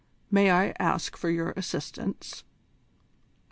May 0.31 0.49
I 0.49 0.73
ask 0.79 1.15
for 1.15 1.29
your 1.29 1.51
assistance?" 1.51 2.43